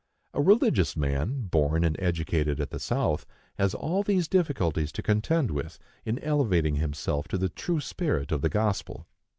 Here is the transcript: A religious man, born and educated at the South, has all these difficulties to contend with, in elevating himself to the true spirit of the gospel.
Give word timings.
A 0.33 0.41
religious 0.41 0.97
man, 0.97 1.41
born 1.43 1.83
and 1.83 1.95
educated 1.99 2.59
at 2.59 2.71
the 2.71 2.79
South, 2.79 3.27
has 3.59 3.75
all 3.75 4.01
these 4.01 4.27
difficulties 4.27 4.91
to 4.93 5.03
contend 5.03 5.51
with, 5.51 5.77
in 6.05 6.17
elevating 6.23 6.77
himself 6.77 7.27
to 7.27 7.37
the 7.37 7.49
true 7.49 7.79
spirit 7.79 8.31
of 8.31 8.41
the 8.41 8.49
gospel. 8.49 9.05